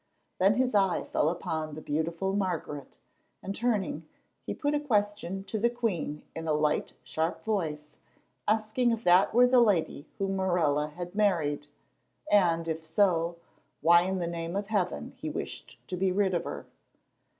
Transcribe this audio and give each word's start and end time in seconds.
Then 0.39 0.55
his 0.55 0.73
eye 0.73 1.03
fell 1.03 1.29
upon 1.29 1.75
the 1.75 1.79
beautiful 1.83 2.33
Margaret, 2.35 2.97
and, 3.43 3.53
turning, 3.53 4.07
he 4.47 4.51
put 4.55 4.73
a 4.73 4.79
question 4.79 5.43
to 5.43 5.59
the 5.59 5.69
queen 5.69 6.23
in 6.35 6.47
a 6.47 6.53
light, 6.53 6.93
sharp 7.03 7.43
voice, 7.43 7.91
asking 8.47 8.89
if 8.89 9.03
that 9.03 9.31
were 9.31 9.45
the 9.45 9.61
lady 9.61 10.07
whom 10.17 10.37
Morella 10.37 10.87
had 10.87 11.13
married, 11.13 11.67
and, 12.31 12.67
if 12.67 12.83
so, 12.83 13.35
why 13.81 14.01
in 14.01 14.17
the 14.17 14.25
name 14.25 14.55
of 14.55 14.69
heaven 14.69 15.13
he 15.17 15.29
wished 15.29 15.77
to 15.89 15.95
be 15.95 16.11
rid 16.11 16.33
of 16.33 16.45
her. 16.45 16.65